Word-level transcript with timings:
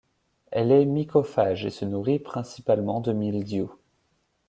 Elle 0.49 0.71
est 0.71 0.83
mycophage, 0.85 1.63
et 1.63 1.69
se 1.69 1.85
nourrit 1.85 2.17
principalement 2.17 3.01
de 3.01 3.13
mildiou. 3.13 3.71